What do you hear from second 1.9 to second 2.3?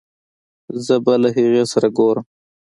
ګورم